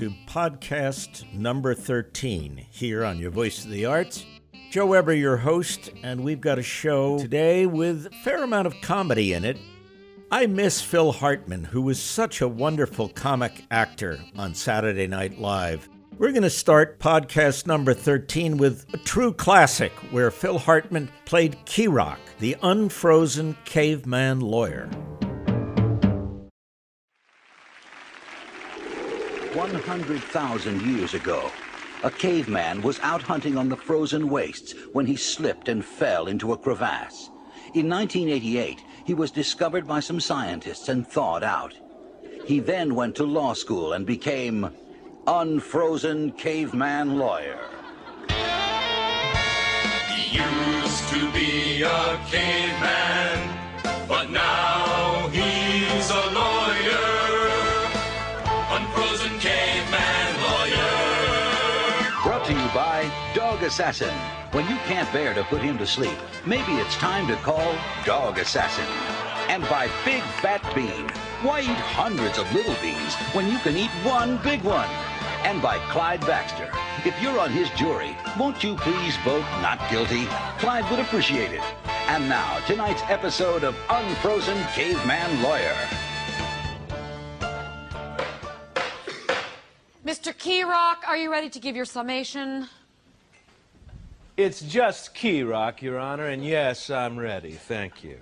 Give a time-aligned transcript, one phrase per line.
[0.00, 4.24] to podcast number 13 here on Your Voice of the Arts.
[4.70, 8.80] Joe Weber, your host, and we've got a show today with a fair amount of
[8.80, 9.58] comedy in it.
[10.30, 15.86] I miss Phil Hartman, who was such a wonderful comic actor on Saturday Night Live.
[16.16, 21.58] We're going to start podcast number 13 with a true classic where Phil Hartman played
[21.66, 24.88] Keyrock, the unfrozen caveman lawyer.
[29.54, 31.50] 100,000 years ago,
[32.04, 36.52] a caveman was out hunting on the frozen wastes when he slipped and fell into
[36.52, 37.30] a crevasse.
[37.74, 41.74] In 1988, he was discovered by some scientists and thawed out.
[42.44, 44.70] He then went to law school and became
[45.26, 47.58] Unfrozen Caveman Lawyer.
[50.08, 53.59] He used to be a caveman,
[63.70, 64.12] Assassin.
[64.50, 67.72] When you can't bear to put him to sleep, maybe it's time to call
[68.04, 68.84] Dog Assassin.
[69.48, 71.08] And by Big Fat Bean.
[71.46, 74.88] Why eat hundreds of little beans when you can eat one big one?
[75.44, 76.68] And by Clyde Baxter.
[77.04, 80.26] If you're on his jury, won't you please vote not guilty?
[80.58, 81.62] Clyde would appreciate it.
[82.08, 85.76] And now, tonight's episode of Unfrozen Caveman Lawyer.
[90.04, 90.34] Mr.
[90.36, 92.68] Keyrock, are you ready to give your summation?
[94.40, 97.50] It's just Keyrock, Your Honor, and yes, I'm ready.
[97.50, 98.16] Thank you.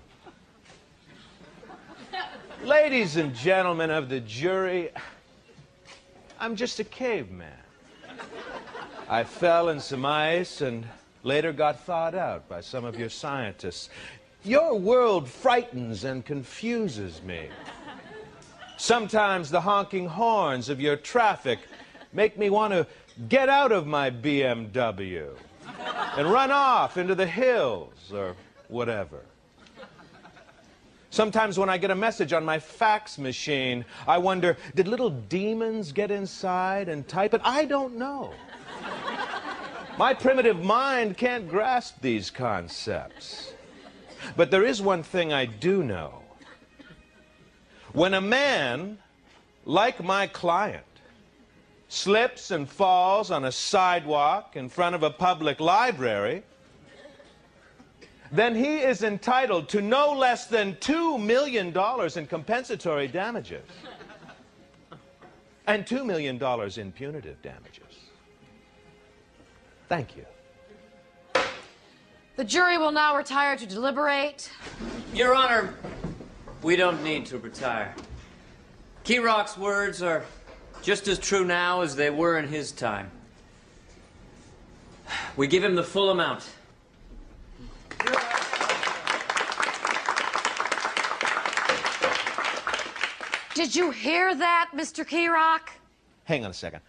[2.64, 4.90] Ladies and gentlemen of the jury,
[6.40, 7.52] I'm just a caveman.
[9.08, 10.84] I fell in some ice and
[11.22, 13.88] later got thawed out by some of your scientists.
[14.42, 17.48] Your world frightens and confuses me.
[18.76, 21.60] Sometimes the honking horns of your traffic
[22.12, 22.88] make me want to
[23.28, 25.28] get out of my BMW
[26.18, 28.34] and run off into the hills or
[28.66, 29.20] whatever.
[31.10, 35.92] Sometimes when I get a message on my fax machine, I wonder, did little demons
[35.92, 37.40] get inside and type it?
[37.44, 38.32] I don't know.
[39.96, 43.52] My primitive mind can't grasp these concepts.
[44.36, 46.22] But there is one thing I do know.
[47.92, 48.98] When a man,
[49.64, 50.84] like my client,
[51.88, 56.42] slips and falls on a sidewalk in front of a public library,
[58.30, 61.68] then he is entitled to no less than $2 million
[62.16, 63.64] in compensatory damages
[65.66, 66.36] and $2 million
[66.78, 67.84] in punitive damages.
[69.88, 70.26] Thank you.
[72.36, 74.50] The jury will now retire to deliberate.
[75.14, 75.74] Your Honor,
[76.62, 77.94] we don't need to retire.
[79.04, 80.24] Keyrock's words are
[80.82, 83.10] just as true now as they were in his time.
[85.36, 86.44] We give him the full amount.
[93.54, 95.04] Did you hear that, Mr.
[95.06, 95.70] Keyrock?
[96.24, 96.80] Hang on a second.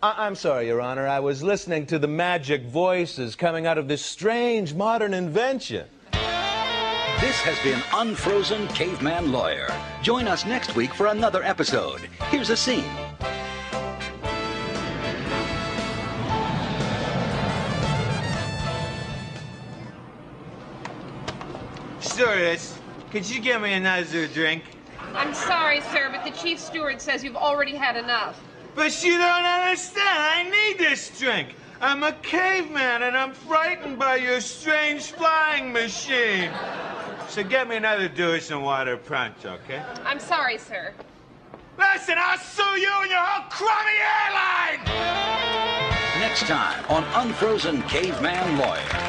[0.00, 1.08] I- I'm sorry, Your Honor.
[1.08, 5.86] I was listening to the magic voices coming out of this strange modern invention.
[6.12, 9.68] This has been Unfrozen Caveman Lawyer.
[10.02, 12.02] Join us next week for another episode.
[12.30, 12.84] Here's a scene.
[22.38, 22.78] Stewardess,
[23.10, 24.62] could you get me another drink?
[25.12, 28.40] I'm sorry, sir, but the chief steward says you've already had enough.
[28.76, 30.06] But you don't understand.
[30.06, 31.56] I need this drink.
[31.80, 36.52] I'm a caveman and I'm frightened by your strange flying machine.
[37.28, 39.82] So get me another Dewar's and water pronto, okay?
[40.04, 40.92] I'm sorry, sir.
[41.76, 44.84] Listen, I'll sue you and your whole crummy airline!
[46.20, 49.08] Next time on Unfrozen Caveman Lawyer.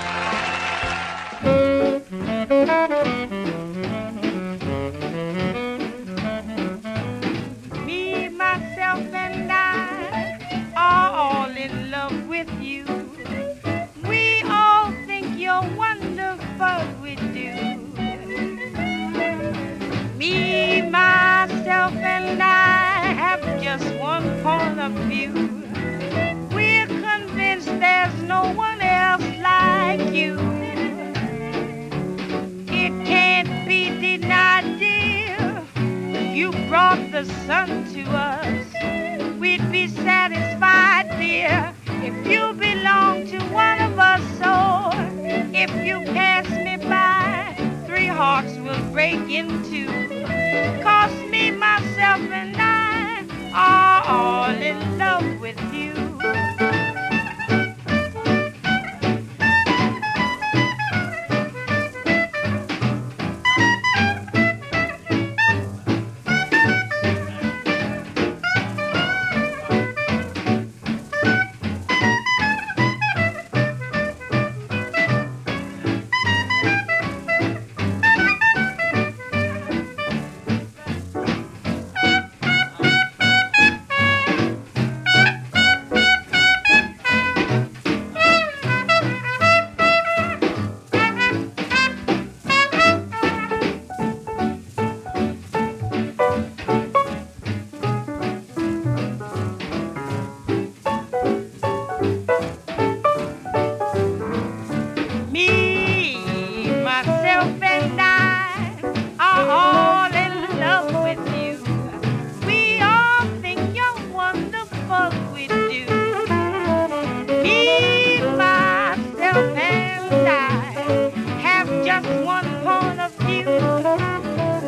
[121.90, 123.46] just one point of view.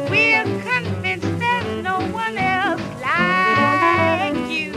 [0.10, 4.72] We're convinced there's no one else like you.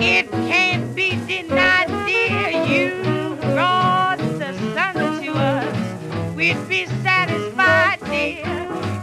[0.00, 2.48] It can't be denied, dear.
[2.72, 4.94] You brought the sun
[5.24, 6.34] to us.
[6.34, 8.46] We'd be satisfied, dear,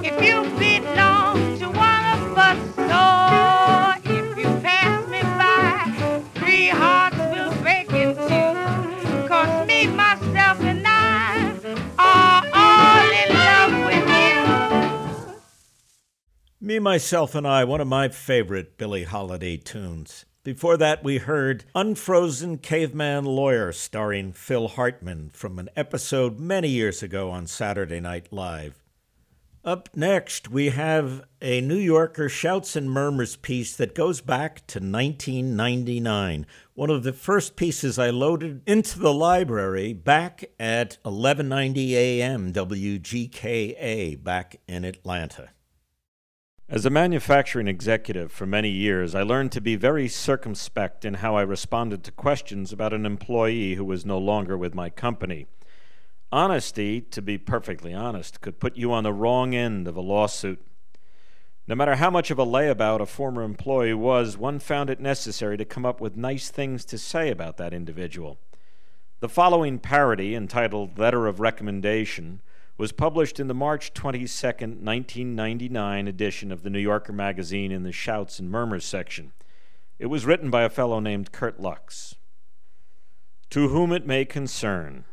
[0.01, 0.64] if you.
[16.65, 20.25] Me, Myself, and I, one of my favorite Billie Holiday tunes.
[20.43, 27.03] Before that, we heard Unfrozen Caveman Lawyer, starring Phil Hartman, from an episode many years
[27.03, 28.83] ago on Saturday Night Live.
[29.63, 34.79] Up next, we have a New Yorker Shouts and Murmurs piece that goes back to
[34.79, 42.51] 1999, one of the first pieces I loaded into the library back at 1190 AM
[42.51, 45.51] WGKA back in Atlanta.
[46.67, 51.35] As a manufacturing executive for many years, I learned to be very circumspect in how
[51.35, 55.45] I responded to questions about an employee who was no longer with my company.
[56.31, 60.59] Honesty, to be perfectly honest, could put you on the wrong end of a lawsuit.
[61.67, 65.57] No matter how much of a layabout a former employee was, one found it necessary
[65.57, 68.39] to come up with nice things to say about that individual.
[69.19, 72.41] The following parody, entitled Letter of Recommendation,
[72.77, 77.91] was published in the March 22, 1999 edition of the New Yorker magazine in the
[77.91, 79.31] Shouts and Murmurs section.
[79.97, 82.15] It was written by a fellow named Kurt Luchs.
[83.51, 85.05] To whom it may concern,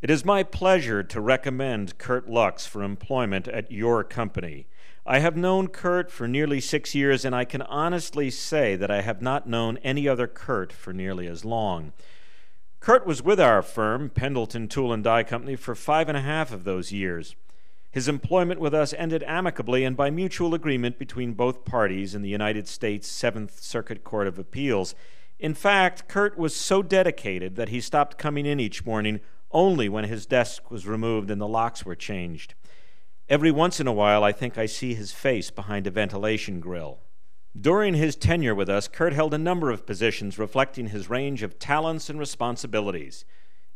[0.00, 4.68] it is my pleasure to recommend Kurt Luchs for employment at your company.
[5.04, 9.00] I have known Kurt for nearly six years, and I can honestly say that I
[9.00, 11.92] have not known any other Kurt for nearly as long.
[12.80, 16.52] Kurt was with our firm, Pendleton Tool and Die Company, for five and a half
[16.52, 17.34] of those years.
[17.90, 22.28] His employment with us ended amicably and by mutual agreement between both parties in the
[22.28, 24.94] United States Seventh Circuit Court of Appeals.
[25.38, 29.20] In fact, Kurt was so dedicated that he stopped coming in each morning
[29.50, 32.54] only when his desk was removed and the locks were changed.
[33.28, 37.00] Every once in a while, I think I see his face behind a ventilation grill.
[37.58, 41.58] During his tenure with us, Kurt held a number of positions reflecting his range of
[41.58, 43.24] talents and responsibilities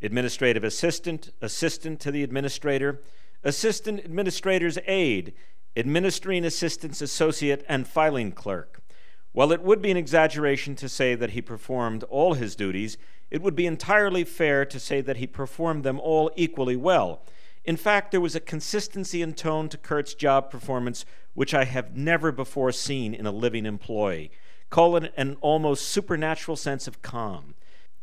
[0.02, 3.00] administrative assistant, assistant to the administrator,
[3.44, 5.32] assistant administrator's aide,
[5.76, 8.82] administering assistant's associate, and filing clerk.
[9.30, 12.98] While it would be an exaggeration to say that he performed all his duties,
[13.30, 17.22] it would be entirely fair to say that he performed them all equally well.
[17.64, 21.04] In fact, there was a consistency in tone to Kurt's job performance
[21.34, 24.30] which I have never before seen in a living employee.
[24.68, 27.54] Call it an almost supernatural sense of calm.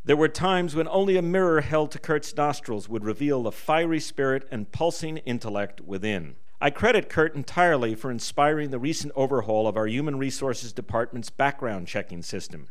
[0.05, 3.99] There were times when only a mirror held to Kurt's nostrils would reveal the fiery
[3.99, 6.37] spirit and pulsing intellect within.
[6.61, 11.87] I credit Kurt entirely for inspiring the recent overhaul of our Human Resources Department's background
[11.87, 12.67] checking system.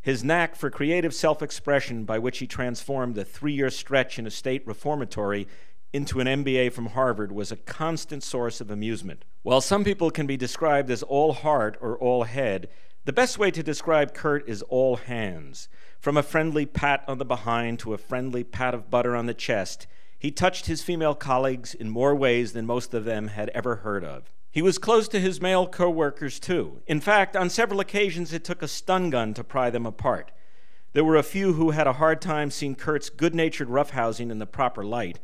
[0.00, 4.26] His knack for creative self expression, by which he transformed the three year stretch in
[4.26, 5.48] a state reformatory
[5.94, 9.24] into an MBA from Harvard was a constant source of amusement.
[9.44, 12.68] While some people can be described as all heart or all head,
[13.04, 15.68] the best way to describe Kurt is all hands.
[16.00, 19.34] From a friendly pat on the behind to a friendly pat of butter on the
[19.34, 19.86] chest,
[20.18, 24.02] he touched his female colleagues in more ways than most of them had ever heard
[24.02, 24.32] of.
[24.50, 26.82] He was close to his male coworkers too.
[26.88, 30.32] In fact, on several occasions it took a stun gun to pry them apart.
[30.92, 34.46] There were a few who had a hard time seeing Kurt's good-natured roughhousing in the
[34.46, 35.20] proper light,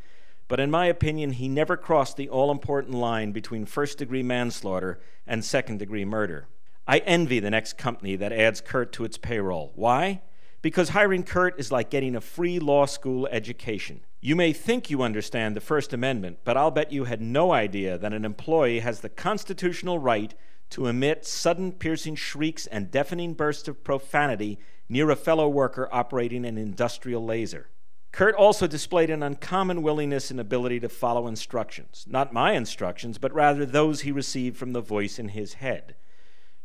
[0.50, 4.98] but in my opinion, he never crossed the all important line between first degree manslaughter
[5.24, 6.48] and second degree murder.
[6.88, 9.70] I envy the next company that adds Kurt to its payroll.
[9.76, 10.22] Why?
[10.60, 14.00] Because hiring Kurt is like getting a free law school education.
[14.20, 17.96] You may think you understand the First Amendment, but I'll bet you had no idea
[17.96, 20.34] that an employee has the constitutional right
[20.70, 26.44] to emit sudden piercing shrieks and deafening bursts of profanity near a fellow worker operating
[26.44, 27.68] an industrial laser.
[28.12, 32.04] Kurt also displayed an uncommon willingness and ability to follow instructions.
[32.08, 35.94] Not my instructions, but rather those he received from the voice in his head.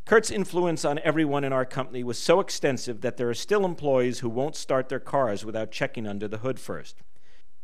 [0.06, 4.20] Kurt's influence on everyone in our company was so extensive that there are still employees
[4.20, 6.98] who won't start their cars without checking under the hood first.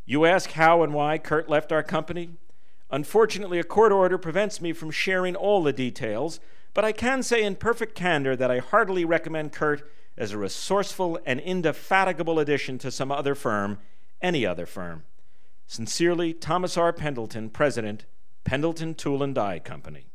[0.06, 2.32] You ask how and why Kurt left our company?
[2.90, 6.40] Unfortunately, a court order prevents me from sharing all the details,
[6.74, 9.90] but I can say in perfect candor that I heartily recommend Kurt
[10.22, 13.80] as a resourceful and indefatigable addition to some other firm,
[14.22, 15.04] any other firm.
[15.66, 16.94] Sincerely, Thomas R.
[16.94, 18.06] Pendleton, President,
[18.44, 20.12] Pendleton Tool and Die Company.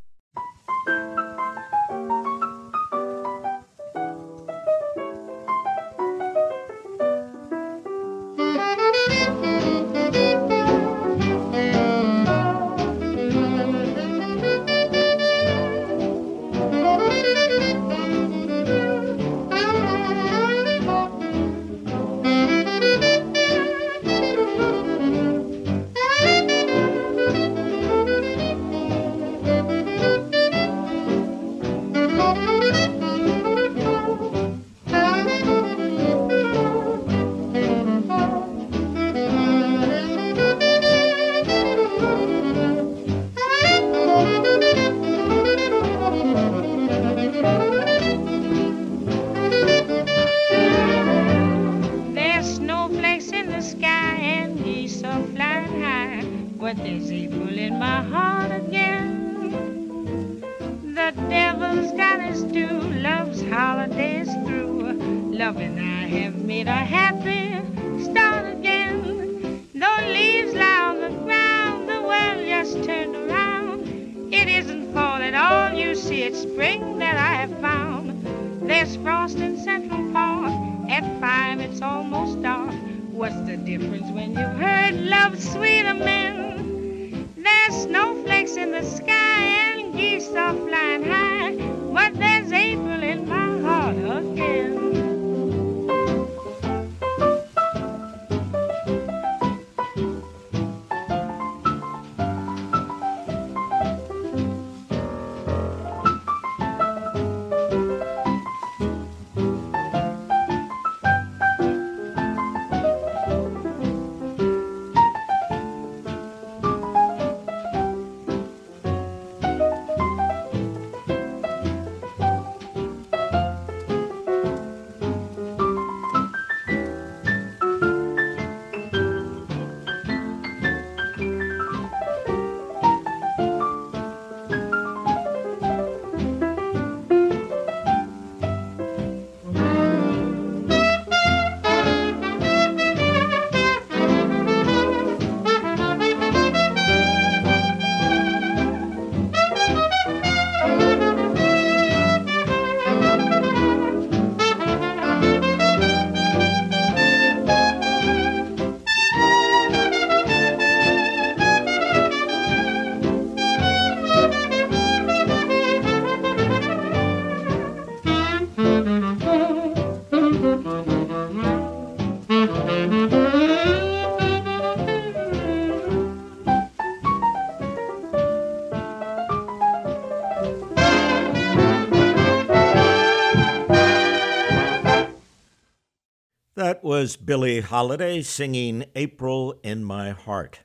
[186.97, 190.61] Was Billie Holiday singing April in My Heart.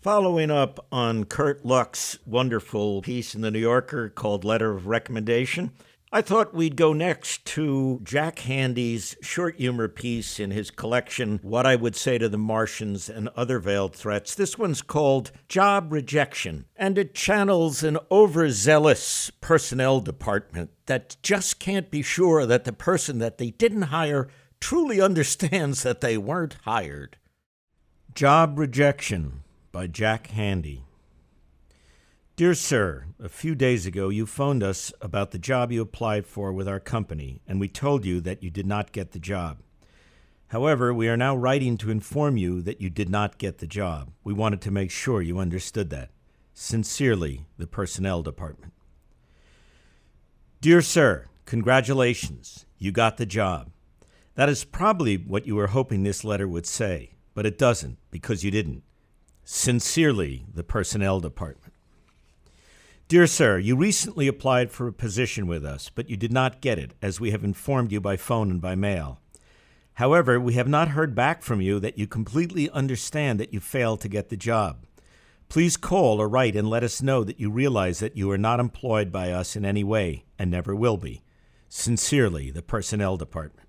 [0.00, 5.70] Following up on Kurt Luchs's wonderful piece in the New Yorker called Letter of Recommendation,
[6.10, 11.64] I thought we'd go next to Jack Handey's short humor piece in his collection, What
[11.64, 14.34] I Would Say to the Martians and Other Veiled Threats.
[14.34, 21.88] This one's called Job Rejection, and it channels an overzealous personnel department that just can't
[21.88, 24.28] be sure that the person that they didn't hire
[24.60, 27.16] truly understands that they weren't hired.
[28.14, 30.82] Job Rejection by Jack Handey.
[32.36, 36.52] Dear Sir, a few days ago you phoned us about the job you applied for
[36.52, 39.58] with our company, and we told you that you did not get the job.
[40.48, 44.12] However, we are now writing to inform you that you did not get the job.
[44.22, 46.10] We wanted to make sure you understood that.
[46.54, 48.72] Sincerely, the Personnel Department.
[50.60, 52.66] Dear Sir, congratulations.
[52.78, 53.70] You got the job.
[54.36, 58.44] That is probably what you were hoping this letter would say, but it doesn't because
[58.44, 58.82] you didn't.
[59.44, 61.72] Sincerely, the Personnel Department.
[63.08, 66.78] Dear Sir, you recently applied for a position with us, but you did not get
[66.78, 69.20] it, as we have informed you by phone and by mail.
[69.94, 74.02] However, we have not heard back from you that you completely understand that you failed
[74.02, 74.84] to get the job.
[75.48, 78.60] Please call or write and let us know that you realize that you are not
[78.60, 81.22] employed by us in any way and never will be.
[81.70, 83.65] Sincerely, the Personnel Department.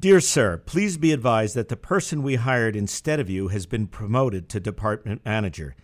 [0.00, 3.88] Dear Sir, please be advised that the person we hired instead of you has been
[3.88, 5.74] promoted to department manager,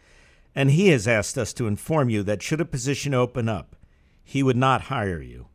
[0.54, 3.74] and he has asked us to inform you that should a position open up,
[4.22, 5.48] he would not hire you.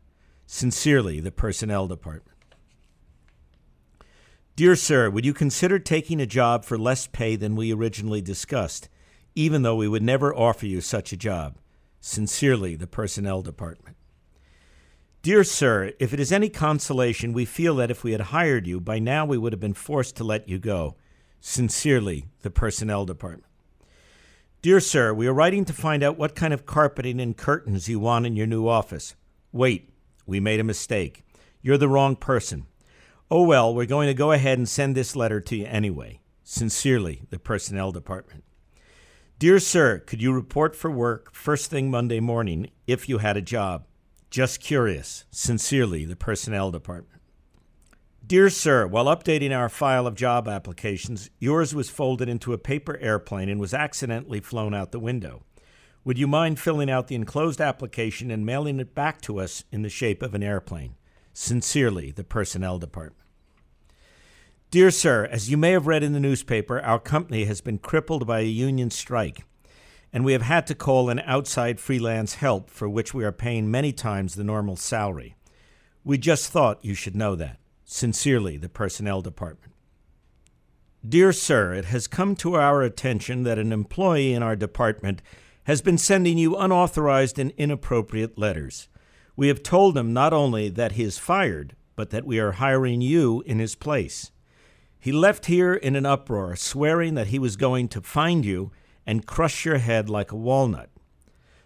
[0.45, 2.37] Sincerely, the Personnel Department.
[4.57, 8.89] Dear Sir, would you consider taking a job for less pay than we originally discussed,
[9.35, 11.57] even though we would never offer you such a job?
[12.01, 13.95] Sincerely, the Personnel Department.
[15.21, 18.79] Dear Sir, if it is any consolation, we feel that if we had hired you,
[18.79, 20.95] by now we would have been forced to let you go.
[21.41, 23.43] Sincerely, the Personnel Department.
[24.61, 27.99] Dear Sir, we are writing to find out what kind of carpeting and curtains you
[27.99, 29.15] want in your new office.
[29.51, 29.89] Wait,
[30.25, 31.25] we made a mistake.
[31.61, 32.65] You're the wrong person.
[33.29, 36.21] Oh well, we're going to go ahead and send this letter to you anyway.
[36.45, 38.45] Sincerely, the Personnel Department.
[39.37, 43.41] Dear Sir, could you report for work first thing Monday morning if you had a
[43.41, 43.85] job?
[44.29, 45.25] Just curious.
[45.31, 47.21] Sincerely, the Personnel Department.
[48.25, 52.95] Dear Sir, while updating our file of job applications, yours was folded into a paper
[52.99, 55.41] airplane and was accidentally flown out the window.
[56.03, 59.81] Would you mind filling out the enclosed application and mailing it back to us in
[59.81, 60.95] the shape of an airplane?
[61.33, 63.25] Sincerely, the Personnel Department.
[64.69, 68.27] Dear Sir, as you may have read in the newspaper, our company has been crippled
[68.27, 69.43] by a union strike,
[70.11, 73.69] and we have had to call in outside freelance help for which we are paying
[73.69, 75.35] many times the normal salary.
[76.03, 77.59] We just thought you should know that.
[77.85, 79.73] Sincerely, the Personnel Department.
[81.07, 85.21] Dear Sir, it has come to our attention that an employee in our department
[85.63, 88.89] has been sending you unauthorized and inappropriate letters.
[89.35, 93.01] We have told him not only that he is fired, but that we are hiring
[93.01, 94.31] you in his place.
[94.99, 98.71] He left here in an uproar, swearing that he was going to find you
[99.05, 100.89] and crush your head like a walnut.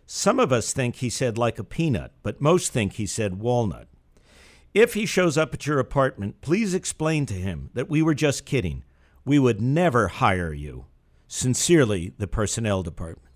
[0.06, 3.88] Some of us think he said like a peanut, but most think he said walnut.
[4.74, 8.46] If he shows up at your apartment, please explain to him that we were just
[8.46, 8.84] kidding.
[9.24, 10.86] We would never hire you.
[11.28, 13.34] Sincerely, the Personnel Department.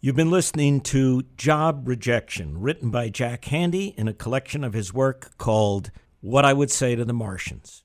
[0.00, 4.92] You've been listening to Job Rejection, written by Jack Handey in a collection of his
[4.92, 7.84] work called What I Would Say to the Martians.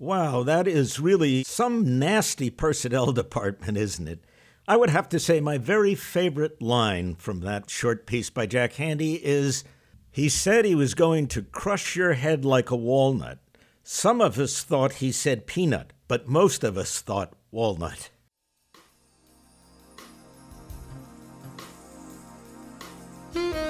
[0.00, 4.20] Wow, that is really some nasty personnel department, isn't it?
[4.68, 8.74] I would have to say my very favorite line from that short piece by Jack
[8.74, 9.64] Handey is
[10.12, 13.38] He said he was going to crush your head like a walnut.
[13.82, 18.10] Some of us thought he said peanut, but most of us thought walnut.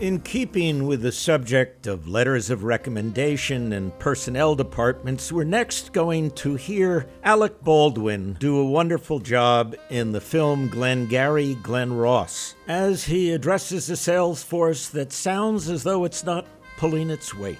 [0.00, 6.32] In keeping with the subject of letters of recommendation and personnel departments, we're next going
[6.32, 13.04] to hear Alec Baldwin do a wonderful job in the film Glengarry Glen Ross as
[13.04, 16.44] he addresses a sales force that sounds as though it's not
[16.76, 17.58] pulling its weight.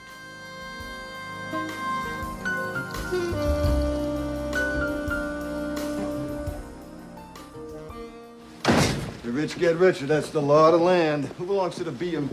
[9.35, 10.07] Rich get richer.
[10.07, 11.25] That's the law of the land.
[11.39, 12.29] Who belongs to the BM?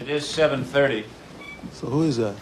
[0.00, 1.04] It is 7.30.
[1.70, 2.34] So who is that?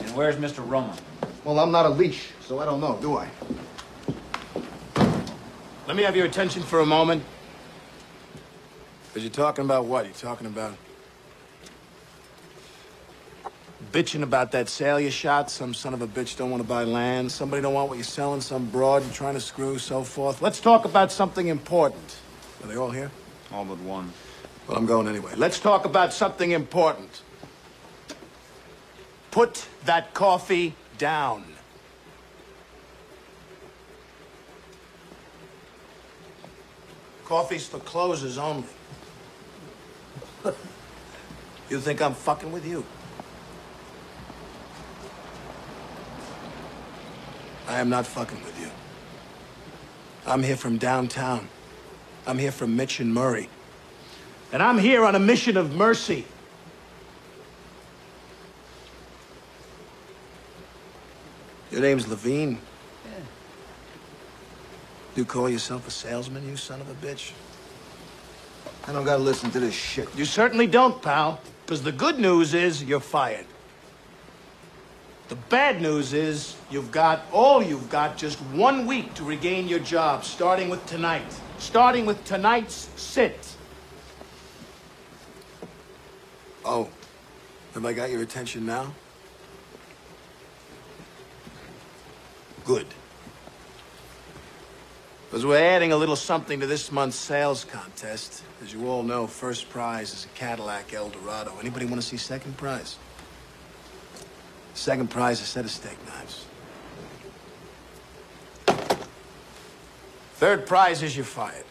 [0.00, 0.58] And where's Mr.
[0.58, 0.94] Roma?
[1.42, 3.30] Well, I'm not a leash, so I don't know, do I?
[5.86, 7.22] Let me have your attention for a moment.
[9.08, 10.04] Because you're talking about what?
[10.04, 10.76] You're talking about
[13.96, 15.50] bitching about that sale you shot.
[15.50, 17.32] Some son of a bitch don't want to buy land.
[17.32, 18.42] Somebody don't want what you're selling.
[18.42, 20.42] Some broad you're trying to screw, so forth.
[20.42, 22.16] Let's talk about something important.
[22.62, 23.10] Are they all here?
[23.50, 24.12] All but one.
[24.68, 25.32] Well, I'm going anyway.
[25.34, 27.22] Let's talk about something important.
[29.30, 31.44] Put that coffee down.
[37.24, 38.64] Coffee's for closers only.
[41.70, 42.84] you think I'm fucking with you?
[47.76, 48.70] I am not fucking with you.
[50.26, 51.46] I'm here from downtown.
[52.26, 53.50] I'm here from Mitch and Murray.
[54.50, 56.24] And I'm here on a mission of mercy.
[61.70, 62.56] Your name's Levene?
[63.04, 63.10] Yeah.
[65.14, 67.32] You call yourself a salesman, you son of a bitch?
[68.88, 70.08] I don't gotta listen to this shit.
[70.16, 71.42] You certainly don't, pal.
[71.66, 73.44] Because the good news is you're fired.
[75.28, 79.80] The bad news is you've got, all you've got, just one week to regain your
[79.80, 81.24] job, starting with tonight.
[81.58, 83.56] Starting with tonight's sit.
[86.64, 86.88] Oh,
[87.74, 88.94] have I got your attention now?
[92.64, 92.86] Good.
[95.28, 98.44] Because we're adding a little something to this month's sales contest.
[98.62, 101.52] As you all know, first prize is a Cadillac Eldorado.
[101.60, 102.96] Anybody want to see second prize?
[104.76, 106.44] Second prize, a set of steak knives.
[110.34, 111.64] Third prize is you're fired.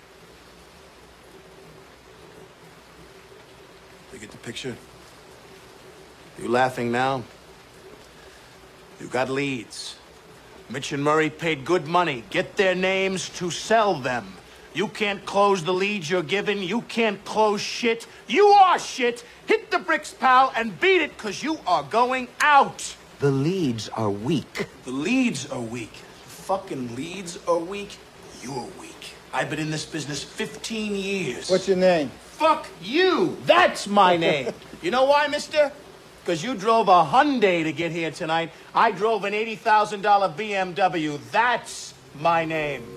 [4.12, 4.76] You get the picture?
[6.39, 7.24] You laughing now?
[9.00, 9.98] You got leads.
[10.72, 12.24] Mitch and Murray paid good money.
[12.32, 14.34] Get their names to sell them.
[14.76, 16.62] You can't close the leads you're given.
[16.62, 18.08] You can't close shit.
[18.28, 19.24] You are shit.
[19.46, 22.98] Hit the bricks, pal, and beat it, because you are going out.
[23.20, 24.68] The leads are weak.
[24.84, 25.94] The leads are weak.
[25.94, 27.96] The fucking leads are weak.
[28.44, 29.14] You're weak.
[29.32, 31.50] I've been in this business 15 years.
[31.50, 32.12] What's your name?
[32.32, 33.38] Fuck you.
[33.46, 34.52] That's my name.
[34.82, 35.72] you know why, mister?
[36.22, 38.52] Because you drove a Hyundai to get here tonight.
[38.74, 40.02] I drove an $80,000
[40.36, 41.18] BMW.
[41.32, 42.94] That's my name.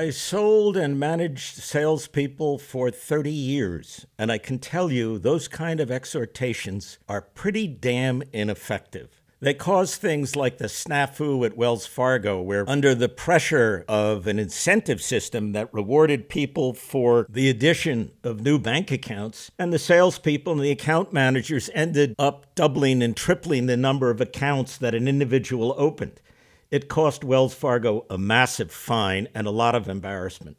[0.00, 5.78] I sold and managed salespeople for 30 years, and I can tell you those kind
[5.78, 9.20] of exhortations are pretty damn ineffective.
[9.40, 14.38] They cause things like the snafu at Wells Fargo, where, under the pressure of an
[14.38, 20.54] incentive system that rewarded people for the addition of new bank accounts, and the salespeople
[20.54, 25.06] and the account managers ended up doubling and tripling the number of accounts that an
[25.06, 26.22] individual opened.
[26.70, 30.56] It cost Wells Fargo a massive fine and a lot of embarrassment.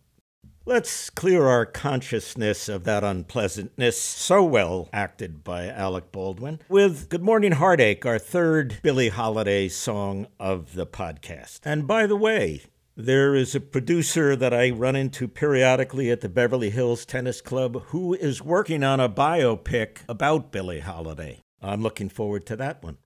[0.65, 7.24] Let's clear our consciousness of that unpleasantness, so well acted by Alec Baldwin, with Good
[7.24, 11.62] Morning Heartache, our third Billie Holiday song of the podcast.
[11.63, 12.63] And by the way,
[12.97, 17.84] there is a producer that I run into periodically at the Beverly Hills Tennis Club
[17.86, 21.39] who is working on a biopic about Billie Holiday.
[21.62, 22.97] I'm looking forward to that one.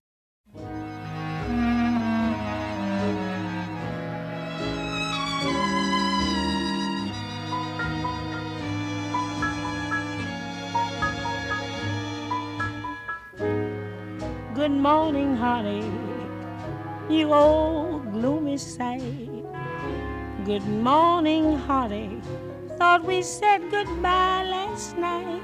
[14.85, 15.83] Morning, honey,
[17.09, 19.01] you old gloomy sight.
[20.45, 22.21] Good morning, honey,
[22.77, 25.41] thought we said goodbye last night.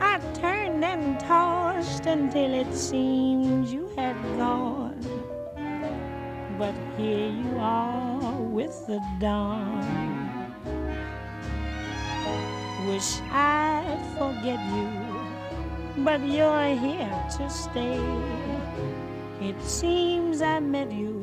[0.00, 4.98] I turned and tossed until it seemed you had gone.
[6.58, 9.78] But here you are with the dawn.
[12.88, 15.03] Wish I'd forget you
[15.98, 18.02] but you're here to stay.
[19.40, 21.20] It seems I met you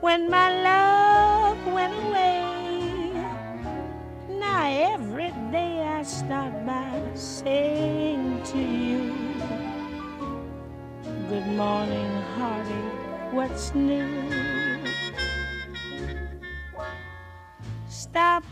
[0.00, 3.12] when my love went away.
[4.28, 9.14] Now every day I start by saying to you,
[11.28, 12.84] Good morning, hearty,
[13.36, 14.08] what's new?
[17.88, 18.42] Stop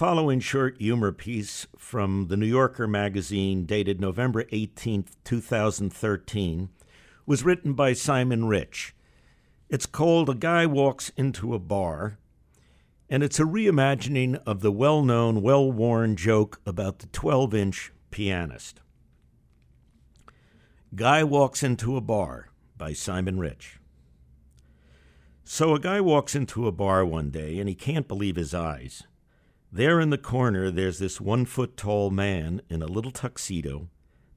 [0.00, 6.70] following short humor piece from the New Yorker magazine, dated November 18, 2013,
[7.26, 8.94] was written by Simon Rich.
[9.68, 12.16] It's called A Guy Walks into a Bar,
[13.10, 17.92] and it's a reimagining of the well known, well worn joke about the 12 inch
[18.10, 18.80] pianist.
[20.94, 23.80] Guy Walks into a Bar by Simon Rich.
[25.44, 29.02] So a guy walks into a bar one day and he can't believe his eyes.
[29.72, 33.88] There in the corner, there's this one foot tall man in a little tuxedo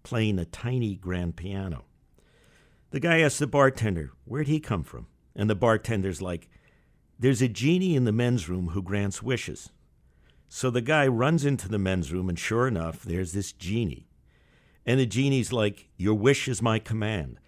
[0.03, 1.85] playing a tiny grand piano.
[2.91, 5.07] The guy asks the bartender, Where'd he come from?
[5.35, 6.49] And the bartender's like,
[7.17, 9.71] There's a genie in the men's room who grants wishes.
[10.49, 14.07] So the guy runs into the men's room, and sure enough, there's this genie.
[14.85, 17.39] And the genie's like, Your wish is my command.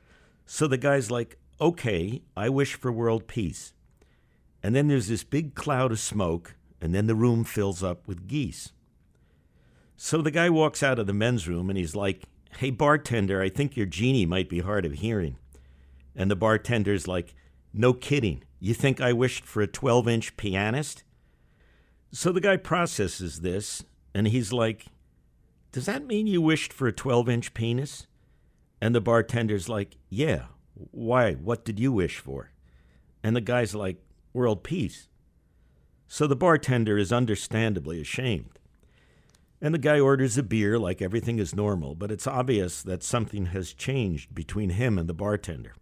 [0.47, 3.75] So the guy's like, Okay, I wish for world peace.
[4.63, 8.27] And then there's this big cloud of smoke, and then the room fills up with
[8.27, 8.71] geese.
[9.97, 12.23] So the guy walks out of the men's room and he's like,
[12.57, 15.37] Hey, bartender, I think your genie might be hard of hearing.
[16.15, 17.35] And the bartender's like,
[17.73, 18.43] No kidding.
[18.59, 21.03] You think I wished for a 12 inch pianist?
[22.11, 23.83] So the guy processes this
[24.13, 24.85] and he's like,
[25.71, 28.07] Does that mean you wished for a 12 inch penis?
[28.81, 30.45] And the bartender's like, Yeah.
[30.91, 31.33] Why?
[31.33, 32.51] What did you wish for?
[33.23, 33.97] And the guy's like,
[34.33, 35.07] World peace.
[36.07, 38.59] So the bartender is understandably ashamed.
[39.61, 43.47] And the guy orders a beer like everything is normal, but it's obvious that something
[43.47, 45.73] has changed between him and the bartender.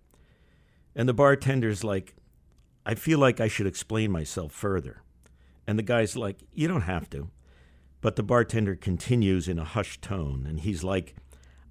[0.95, 2.15] And the bartender's like,
[2.85, 5.01] I feel like I should explain myself further.
[5.65, 7.29] And the guy's like, You don't have to.
[8.01, 11.15] But the bartender continues in a hushed tone, and he's like,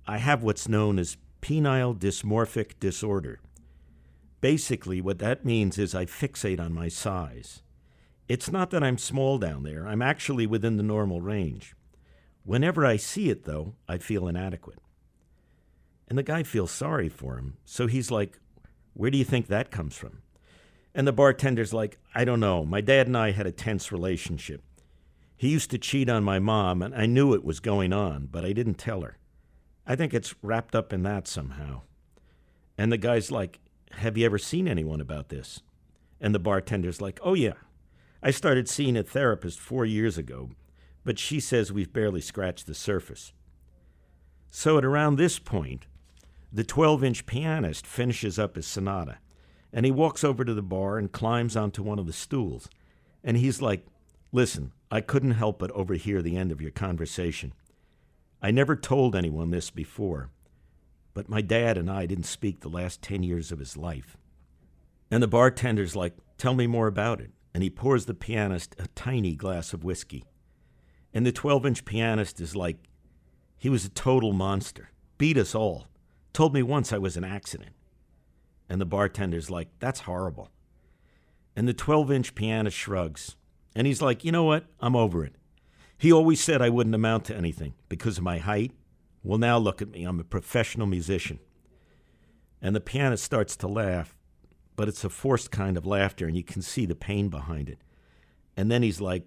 [0.06, 3.38] I have what's known as penile dysmorphic disorder.
[4.40, 7.61] Basically, what that means is I fixate on my size.
[8.32, 11.76] It's not that I'm small down there, I'm actually within the normal range.
[12.44, 14.78] Whenever I see it, though, I feel inadequate.
[16.08, 18.38] And the guy feels sorry for him, so he's like,
[18.94, 20.22] Where do you think that comes from?
[20.94, 22.64] And the bartender's like, I don't know.
[22.64, 24.62] My dad and I had a tense relationship.
[25.36, 28.46] He used to cheat on my mom, and I knew it was going on, but
[28.46, 29.18] I didn't tell her.
[29.86, 31.82] I think it's wrapped up in that somehow.
[32.78, 35.60] And the guy's like, Have you ever seen anyone about this?
[36.18, 37.52] And the bartender's like, Oh, yeah.
[38.22, 40.50] I started seeing a therapist four years ago,
[41.04, 43.32] but she says we've barely scratched the surface.
[44.48, 45.86] So at around this point,
[46.52, 49.18] the 12 inch pianist finishes up his sonata,
[49.72, 52.68] and he walks over to the bar and climbs onto one of the stools.
[53.24, 53.86] And he's like,
[54.30, 57.52] Listen, I couldn't help but overhear the end of your conversation.
[58.40, 60.30] I never told anyone this before,
[61.12, 64.16] but my dad and I didn't speak the last 10 years of his life.
[65.10, 67.30] And the bartender's like, Tell me more about it.
[67.54, 70.24] And he pours the pianist a tiny glass of whiskey.
[71.12, 72.78] And the 12 inch pianist is like,
[73.58, 75.88] He was a total monster, beat us all,
[76.32, 77.72] told me once I was an accident.
[78.68, 80.50] And the bartender's like, That's horrible.
[81.54, 83.36] And the 12 inch pianist shrugs.
[83.74, 84.64] And he's like, You know what?
[84.80, 85.34] I'm over it.
[85.98, 88.72] He always said I wouldn't amount to anything because of my height.
[89.22, 90.02] Well, now look at me.
[90.02, 91.38] I'm a professional musician.
[92.60, 94.16] And the pianist starts to laugh,
[94.76, 97.78] but it's a forced kind of laughter, and you can see the pain behind it.
[98.56, 99.26] And then he's like,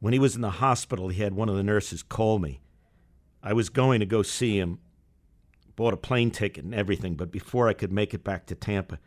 [0.00, 2.60] When he was in the hospital, he had one of the nurses call me.
[3.42, 4.78] I was going to go see him,
[5.76, 8.98] bought a plane ticket and everything, but before I could make it back to Tampa,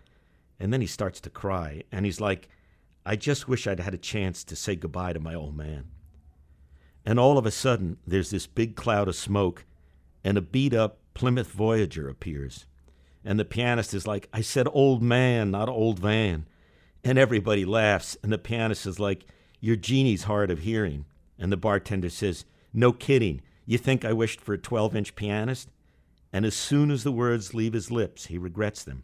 [0.59, 2.47] and then he starts to cry, and he's like,
[3.05, 5.85] I just wish I'd had a chance to say goodbye to my old man.
[7.05, 9.65] And all of a sudden, there's this big cloud of smoke,
[10.23, 12.65] and a beat up Plymouth Voyager appears.
[13.23, 16.45] And the pianist is like, I said old man, not old van.
[17.03, 19.25] And everybody laughs, and the pianist is like,
[19.59, 21.05] Your genie's hard of hearing.
[21.37, 23.41] And the bartender says, No kidding.
[23.65, 25.69] You think I wished for a 12 inch pianist?
[26.31, 29.03] And as soon as the words leave his lips, he regrets them.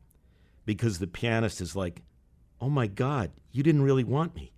[0.65, 2.01] Because the pianist is like,
[2.61, 4.51] Oh my God, you didn't really want me.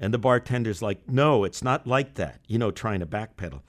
[0.00, 3.62] And the bartender's like, No, it's not like that, you know, trying to backpedal.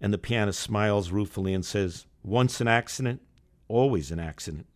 [0.00, 3.22] And the pianist smiles ruefully and says, Once an accident,
[3.68, 4.66] always an accident.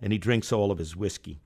[0.00, 1.40] And he drinks all of his whiskey.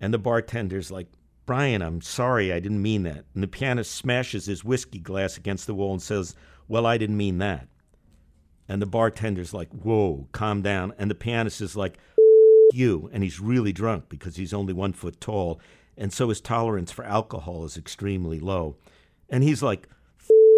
[0.00, 1.08] And the bartender's like,
[1.46, 3.24] Brian, I'm sorry, I didn't mean that.
[3.34, 6.34] And the pianist smashes his whiskey glass against the wall and says,
[6.68, 7.68] Well, I didn't mean that.
[8.68, 10.94] And the bartender's like, Whoa, calm down.
[10.98, 11.98] And the pianist is like,
[12.72, 13.10] You.
[13.12, 15.60] And he's really drunk because he's only one foot tall.
[15.96, 18.76] And so his tolerance for alcohol is extremely low.
[19.28, 19.88] And he's like,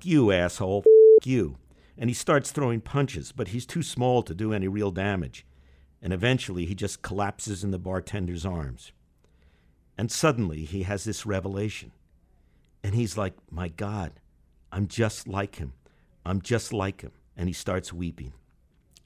[0.05, 0.85] You, asshole,
[1.25, 1.57] you.
[1.99, 5.47] And he starts throwing punches, but he's too small to do any real damage.
[6.03, 8.93] And eventually he just collapses in the bartender's arms.
[9.97, 11.93] And suddenly he has this revelation.
[12.83, 14.13] And he's like, My God,
[14.71, 15.73] I'm just like him.
[16.25, 17.13] I'm just like him.
[17.37, 18.33] And he starts weeping.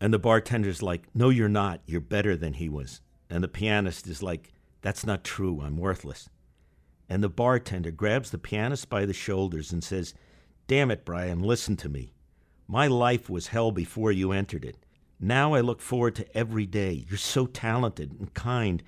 [0.01, 1.81] And the bartender's like, No, you're not.
[1.87, 3.01] You're better than he was.
[3.29, 5.61] And the pianist is like, That's not true.
[5.63, 6.29] I'm worthless.
[7.09, 10.15] And the bartender grabs the pianist by the shoulders and says,
[10.67, 12.13] Damn it, Brian, listen to me.
[12.73, 14.77] My life was hell before you entered it.
[15.19, 17.05] Now I look forward to every day.
[17.09, 18.85] You're so talented and kind,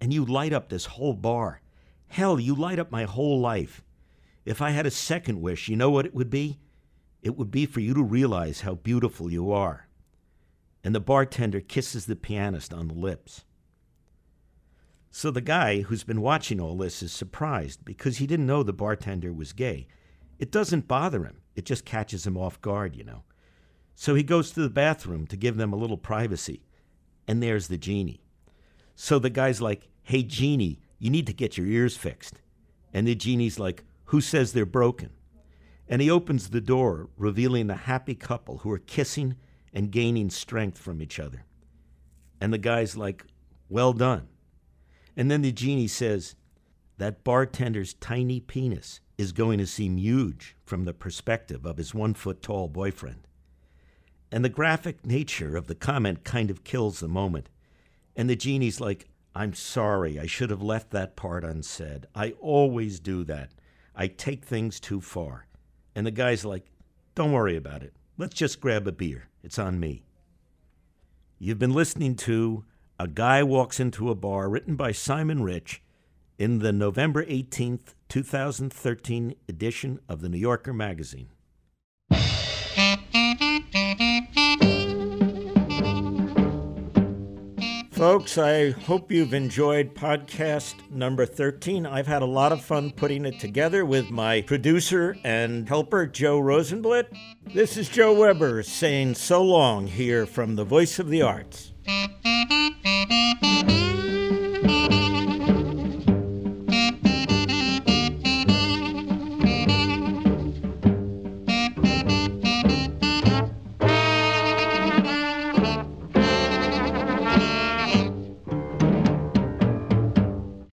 [0.00, 1.60] and you light up this whole bar.
[2.08, 3.84] Hell, you light up my whole life.
[4.46, 6.60] If I had a second wish, you know what it would be?
[7.20, 9.86] It would be for you to realize how beautiful you are.
[10.82, 13.44] And the bartender kisses the pianist on the lips.
[15.10, 18.72] So the guy who's been watching all this is surprised because he didn't know the
[18.72, 19.88] bartender was gay.
[20.38, 23.24] It doesn't bother him, it just catches him off guard, you know.
[23.96, 26.62] So he goes to the bathroom to give them a little privacy.
[27.26, 28.20] And there's the genie.
[28.94, 32.40] So the guy's like, Hey, genie, you need to get your ears fixed.
[32.92, 35.10] And the genie's like, who says they're broken.
[35.88, 39.36] And he opens the door, revealing a happy couple who are kissing
[39.72, 41.44] and gaining strength from each other.
[42.40, 43.24] And the guy's like,
[43.68, 44.28] Well done.
[45.16, 46.36] And then the genie says,
[46.98, 52.14] That bartender's tiny penis is going to seem huge from the perspective of his one
[52.14, 53.26] foot tall boyfriend.
[54.30, 57.48] And the graphic nature of the comment kind of kills the moment.
[58.14, 62.06] And the genie's like, I'm sorry, I should have left that part unsaid.
[62.14, 63.50] I always do that.
[63.94, 65.46] I take things too far.
[65.94, 66.70] And the guy's like,
[67.14, 67.94] Don't worry about it.
[68.18, 69.28] Let's just grab a beer.
[69.42, 70.04] It's on me.
[71.38, 72.64] You've been listening to
[72.98, 75.82] A Guy Walks Into a Bar, written by Simon Rich,
[76.38, 81.28] in the November 18th, 2013 edition of the New Yorker magazine.
[87.96, 91.86] Folks, I hope you've enjoyed podcast number 13.
[91.86, 96.38] I've had a lot of fun putting it together with my producer and helper, Joe
[96.38, 97.08] Rosenblatt.
[97.54, 101.72] This is Joe Weber saying so long here from the Voice of the Arts.